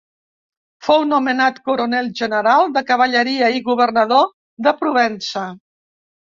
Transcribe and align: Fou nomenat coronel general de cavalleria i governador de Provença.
Fou 0.85 1.03
nomenat 1.09 1.59
coronel 1.69 2.09
general 2.21 2.73
de 2.77 2.83
cavalleria 2.87 3.51
i 3.59 3.63
governador 3.69 4.27
de 4.69 4.75
Provença. 4.81 5.47